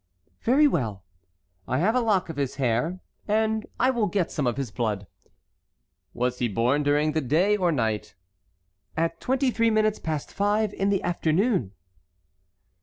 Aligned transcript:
"Very 0.41 0.67
well; 0.67 1.03
I 1.67 1.77
have 1.77 1.93
a 1.93 1.99
lock 1.99 2.27
of 2.29 2.37
his 2.37 2.55
hair 2.55 3.01
and 3.27 3.67
will 3.79 4.07
get 4.07 4.31
some 4.31 4.47
of 4.47 4.57
his 4.57 4.71
blood." 4.71 5.05
"Was 6.15 6.39
he 6.39 6.47
born 6.47 6.81
during 6.81 7.11
the 7.11 7.21
day 7.21 7.55
or 7.55 7.71
night?" 7.71 8.15
"At 8.97 9.21
twenty 9.21 9.51
three 9.51 9.69
minutes 9.69 9.99
past 9.99 10.33
five 10.33 10.73
in 10.73 10.89
the 10.89 11.03
afternoon." 11.03 11.73